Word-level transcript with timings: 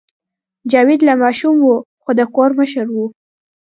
جاوید 0.71 1.01
لا 1.07 1.13
ماشوم 1.23 1.55
و 1.69 1.73
خو 2.03 2.11
د 2.19 2.21
کور 2.35 2.49
مشر 2.59 2.85
و 2.93 2.97